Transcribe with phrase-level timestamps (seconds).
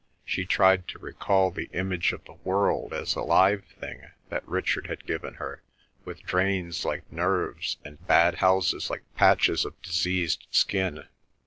[0.25, 4.87] She tried to recall the image of the world as a live thing that Richard
[4.87, 5.61] had given her,
[6.05, 11.03] with drains like nerves, and bad houses like patches of diseased skin.